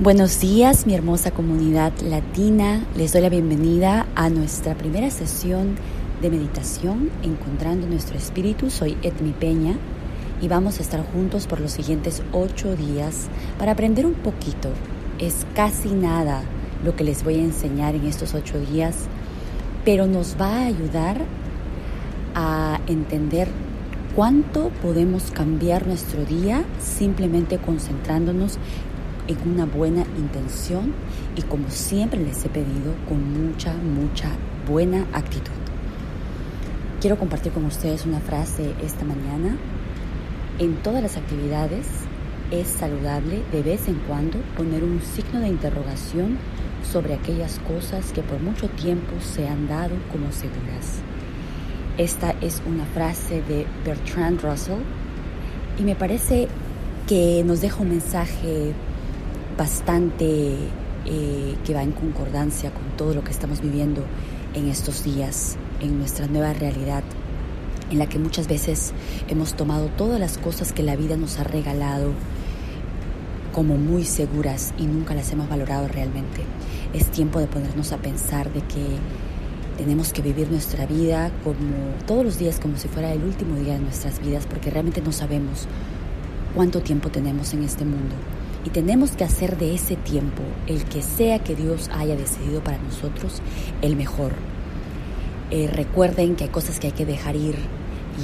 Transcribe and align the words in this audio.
Buenos 0.00 0.40
días, 0.40 0.86
mi 0.86 0.94
hermosa 0.94 1.30
comunidad 1.30 1.92
latina. 2.00 2.84
Les 2.96 3.12
doy 3.12 3.22
la 3.22 3.28
bienvenida 3.28 4.08
a 4.16 4.28
nuestra 4.28 4.74
primera 4.74 5.08
sesión 5.08 5.76
de 6.20 6.30
meditación 6.30 7.10
Encontrando 7.22 7.86
nuestro 7.86 8.18
espíritu. 8.18 8.70
Soy 8.70 8.96
Edmi 9.02 9.30
Peña 9.30 9.76
y 10.42 10.48
vamos 10.48 10.80
a 10.80 10.82
estar 10.82 11.00
juntos 11.12 11.46
por 11.46 11.60
los 11.60 11.70
siguientes 11.70 12.24
ocho 12.32 12.74
días 12.74 13.28
para 13.56 13.70
aprender 13.70 14.04
un 14.04 14.14
poquito. 14.14 14.70
Es 15.20 15.46
casi 15.54 15.90
nada 15.90 16.42
lo 16.84 16.96
que 16.96 17.04
les 17.04 17.22
voy 17.22 17.36
a 17.36 17.44
enseñar 17.44 17.94
en 17.94 18.06
estos 18.06 18.34
ocho 18.34 18.58
días, 18.58 18.96
pero 19.84 20.08
nos 20.08 20.34
va 20.40 20.56
a 20.56 20.66
ayudar 20.66 21.24
a 22.34 22.80
entender 22.88 23.46
cuánto 24.16 24.70
podemos 24.82 25.30
cambiar 25.30 25.86
nuestro 25.86 26.24
día 26.24 26.64
simplemente 26.80 27.58
concentrándonos 27.58 28.58
en 29.28 29.50
una 29.50 29.64
buena 29.64 30.04
intención 30.16 30.92
y 31.36 31.42
como 31.42 31.70
siempre 31.70 32.20
les 32.20 32.44
he 32.44 32.48
pedido, 32.48 32.94
con 33.08 33.22
mucha, 33.32 33.72
mucha 33.74 34.30
buena 34.68 35.06
actitud. 35.12 35.52
Quiero 37.00 37.18
compartir 37.18 37.52
con 37.52 37.64
ustedes 37.66 38.06
una 38.06 38.20
frase 38.20 38.74
esta 38.82 39.04
mañana. 39.04 39.56
En 40.58 40.76
todas 40.76 41.02
las 41.02 41.16
actividades 41.16 41.86
es 42.50 42.68
saludable 42.68 43.42
de 43.52 43.62
vez 43.62 43.88
en 43.88 43.96
cuando 44.06 44.38
poner 44.56 44.84
un 44.84 45.00
signo 45.02 45.40
de 45.40 45.48
interrogación 45.48 46.38
sobre 46.90 47.14
aquellas 47.14 47.58
cosas 47.60 48.12
que 48.12 48.22
por 48.22 48.40
mucho 48.40 48.68
tiempo 48.68 49.12
se 49.20 49.48
han 49.48 49.66
dado 49.68 49.96
como 50.12 50.30
seguras. 50.32 51.00
Esta 51.98 52.34
es 52.40 52.62
una 52.66 52.84
frase 52.86 53.42
de 53.42 53.66
Bertrand 53.84 54.40
Russell 54.40 54.80
y 55.78 55.82
me 55.82 55.94
parece 55.94 56.48
que 57.06 57.42
nos 57.44 57.60
deja 57.60 57.82
un 57.82 57.90
mensaje 57.90 58.72
bastante 59.56 60.56
eh, 61.06 61.56
que 61.64 61.74
va 61.74 61.82
en 61.82 61.92
concordancia 61.92 62.72
con 62.72 62.96
todo 62.96 63.14
lo 63.14 63.22
que 63.22 63.30
estamos 63.30 63.60
viviendo 63.60 64.02
en 64.54 64.68
estos 64.68 65.04
días, 65.04 65.56
en 65.80 65.98
nuestra 65.98 66.26
nueva 66.26 66.52
realidad, 66.52 67.02
en 67.90 67.98
la 67.98 68.08
que 68.08 68.18
muchas 68.18 68.48
veces 68.48 68.92
hemos 69.28 69.54
tomado 69.54 69.88
todas 69.88 70.18
las 70.18 70.38
cosas 70.38 70.72
que 70.72 70.82
la 70.82 70.96
vida 70.96 71.16
nos 71.16 71.38
ha 71.38 71.44
regalado 71.44 72.12
como 73.52 73.76
muy 73.76 74.04
seguras 74.04 74.74
y 74.78 74.86
nunca 74.86 75.14
las 75.14 75.30
hemos 75.30 75.48
valorado 75.48 75.88
realmente. 75.88 76.42
Es 76.92 77.10
tiempo 77.10 77.38
de 77.38 77.46
ponernos 77.46 77.92
a 77.92 77.98
pensar 77.98 78.52
de 78.52 78.62
que 78.62 78.84
tenemos 79.76 80.12
que 80.12 80.22
vivir 80.22 80.50
nuestra 80.50 80.86
vida 80.86 81.30
como 81.42 81.94
todos 82.06 82.24
los 82.24 82.38
días 82.38 82.60
como 82.60 82.76
si 82.76 82.88
fuera 82.88 83.12
el 83.12 83.22
último 83.22 83.56
día 83.56 83.74
de 83.74 83.80
nuestras 83.80 84.20
vidas 84.20 84.46
porque 84.46 84.70
realmente 84.70 85.02
no 85.02 85.12
sabemos 85.12 85.66
cuánto 86.54 86.80
tiempo 86.80 87.10
tenemos 87.10 87.52
en 87.54 87.64
este 87.64 87.84
mundo 87.84 88.14
y 88.64 88.70
tenemos 88.70 89.12
que 89.12 89.24
hacer 89.24 89.58
de 89.58 89.74
ese 89.74 89.96
tiempo, 89.96 90.42
el 90.66 90.84
que 90.84 91.02
sea 91.02 91.38
que 91.38 91.54
Dios 91.54 91.90
haya 91.92 92.16
decidido 92.16 92.64
para 92.64 92.78
nosotros, 92.78 93.42
el 93.82 93.96
mejor. 93.96 94.32
Eh, 95.50 95.68
recuerden 95.70 96.34
que 96.34 96.44
hay 96.44 96.50
cosas 96.50 96.80
que 96.80 96.88
hay 96.88 96.92
que 96.92 97.04
dejar 97.04 97.36
ir 97.36 97.56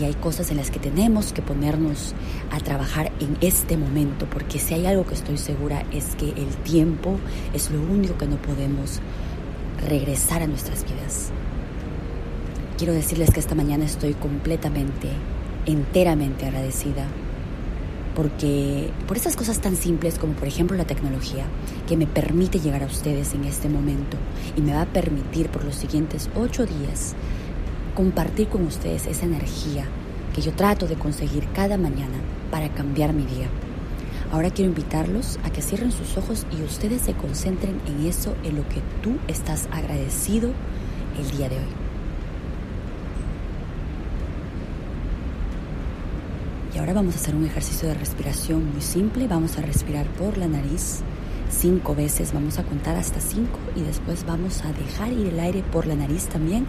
y 0.00 0.04
hay 0.04 0.14
cosas 0.14 0.50
en 0.50 0.56
las 0.56 0.70
que 0.70 0.78
tenemos 0.78 1.32
que 1.32 1.42
ponernos 1.42 2.14
a 2.50 2.58
trabajar 2.60 3.12
en 3.20 3.36
este 3.40 3.76
momento, 3.76 4.26
porque 4.30 4.58
si 4.58 4.74
hay 4.74 4.86
algo 4.86 5.04
que 5.04 5.14
estoy 5.14 5.36
segura 5.36 5.84
es 5.92 6.14
que 6.14 6.30
el 6.30 6.48
tiempo 6.64 7.18
es 7.52 7.70
lo 7.70 7.80
único 7.80 8.16
que 8.16 8.26
no 8.26 8.36
podemos 8.36 9.00
regresar 9.86 10.42
a 10.42 10.46
nuestras 10.46 10.84
vidas. 10.84 11.30
Quiero 12.78 12.94
decirles 12.94 13.30
que 13.30 13.40
esta 13.40 13.54
mañana 13.54 13.84
estoy 13.84 14.14
completamente, 14.14 15.08
enteramente 15.66 16.46
agradecida 16.46 17.06
porque 18.20 18.90
por 19.08 19.16
esas 19.16 19.34
cosas 19.34 19.60
tan 19.60 19.76
simples 19.76 20.18
como 20.18 20.34
por 20.34 20.46
ejemplo 20.46 20.76
la 20.76 20.84
tecnología, 20.84 21.46
que 21.88 21.96
me 21.96 22.06
permite 22.06 22.60
llegar 22.60 22.82
a 22.82 22.86
ustedes 22.86 23.32
en 23.32 23.44
este 23.44 23.70
momento 23.70 24.18
y 24.58 24.60
me 24.60 24.74
va 24.74 24.82
a 24.82 24.92
permitir 24.92 25.48
por 25.48 25.64
los 25.64 25.74
siguientes 25.74 26.28
ocho 26.36 26.66
días 26.66 27.14
compartir 27.94 28.48
con 28.48 28.66
ustedes 28.66 29.06
esa 29.06 29.24
energía 29.24 29.86
que 30.34 30.42
yo 30.42 30.52
trato 30.52 30.86
de 30.86 30.96
conseguir 30.96 31.48
cada 31.54 31.78
mañana 31.78 32.18
para 32.50 32.68
cambiar 32.74 33.14
mi 33.14 33.24
día. 33.24 33.48
Ahora 34.30 34.50
quiero 34.50 34.68
invitarlos 34.68 35.38
a 35.42 35.48
que 35.48 35.62
cierren 35.62 35.90
sus 35.90 36.18
ojos 36.18 36.44
y 36.52 36.62
ustedes 36.62 37.00
se 37.00 37.14
concentren 37.14 37.80
en 37.86 38.06
eso, 38.06 38.34
en 38.44 38.56
lo 38.56 38.68
que 38.68 38.82
tú 39.02 39.16
estás 39.28 39.66
agradecido 39.72 40.50
el 41.18 41.38
día 41.38 41.48
de 41.48 41.56
hoy. 41.56 41.89
Ahora 46.90 47.02
vamos 47.02 47.14
a 47.14 47.18
hacer 47.18 47.36
un 47.36 47.46
ejercicio 47.46 47.86
de 47.86 47.94
respiración 47.94 48.72
muy 48.72 48.80
simple. 48.80 49.28
Vamos 49.28 49.56
a 49.58 49.62
respirar 49.62 50.06
por 50.06 50.36
la 50.36 50.48
nariz 50.48 51.02
cinco 51.48 51.94
veces. 51.94 52.32
Vamos 52.32 52.58
a 52.58 52.64
contar 52.64 52.96
hasta 52.96 53.20
cinco 53.20 53.60
y 53.76 53.82
después 53.82 54.26
vamos 54.26 54.64
a 54.64 54.72
dejar 54.72 55.12
ir 55.12 55.28
el 55.28 55.38
aire 55.38 55.62
por 55.62 55.86
la 55.86 55.94
nariz 55.94 56.26
también 56.26 56.66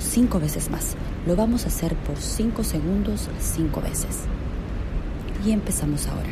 cinco 0.00 0.40
veces 0.40 0.72
más. 0.72 0.96
Lo 1.24 1.36
vamos 1.36 1.66
a 1.66 1.68
hacer 1.68 1.94
por 1.94 2.16
cinco 2.16 2.64
segundos, 2.64 3.28
cinco 3.38 3.80
veces. 3.80 4.22
Y 5.46 5.52
empezamos 5.52 6.08
ahora. 6.08 6.30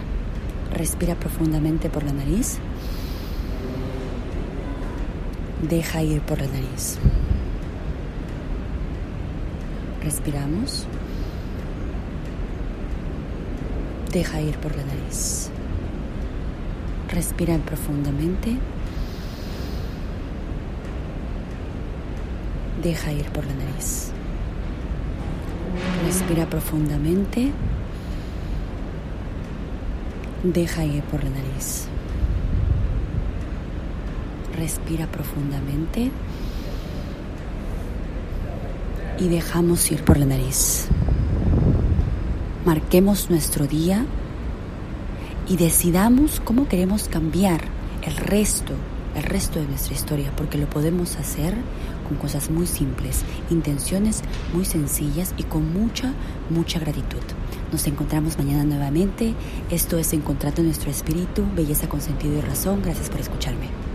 Respira 0.74 1.14
profundamente 1.14 1.90
por 1.90 2.02
la 2.02 2.12
nariz. 2.12 2.58
Deja 5.70 6.02
ir 6.02 6.22
por 6.22 6.40
la 6.40 6.48
nariz. 6.48 6.98
Respiramos. 10.02 10.88
Deja 14.12 14.42
ir 14.42 14.58
por 14.58 14.76
la 14.76 14.84
nariz. 14.84 15.48
Respira 17.08 17.56
profundamente. 17.56 18.58
Deja 22.82 23.10
ir 23.12 23.24
por 23.30 23.46
la 23.46 23.54
nariz. 23.54 24.10
Respira 26.04 26.44
profundamente. 26.44 27.52
Deja 30.42 30.84
ir 30.84 31.02
por 31.04 31.24
la 31.24 31.30
nariz. 31.30 31.86
Respira 34.58 35.06
profundamente. 35.06 36.10
Y 39.18 39.28
dejamos 39.30 39.90
ir 39.90 40.04
por 40.04 40.18
la 40.18 40.26
nariz 40.26 40.88
marquemos 42.64 43.30
nuestro 43.30 43.66
día 43.66 44.04
y 45.48 45.56
decidamos 45.56 46.40
cómo 46.44 46.68
queremos 46.68 47.08
cambiar 47.08 47.62
el 48.02 48.16
resto, 48.16 48.74
el 49.16 49.22
resto 49.24 49.58
de 49.58 49.66
nuestra 49.66 49.94
historia, 49.94 50.32
porque 50.36 50.58
lo 50.58 50.68
podemos 50.68 51.16
hacer 51.16 51.54
con 52.06 52.16
cosas 52.16 52.50
muy 52.50 52.66
simples, 52.66 53.22
intenciones 53.50 54.22
muy 54.52 54.64
sencillas 54.64 55.34
y 55.36 55.44
con 55.44 55.72
mucha, 55.72 56.12
mucha 56.50 56.78
gratitud. 56.78 57.22
Nos 57.72 57.86
encontramos 57.86 58.38
mañana 58.38 58.64
nuevamente. 58.64 59.34
Esto 59.70 59.98
es 59.98 60.12
Encontrando 60.12 60.62
nuestro 60.62 60.90
espíritu, 60.90 61.44
belleza 61.56 61.88
con 61.88 62.00
sentido 62.00 62.38
y 62.38 62.40
razón. 62.42 62.82
Gracias 62.82 63.08
por 63.08 63.20
escucharme. 63.20 63.91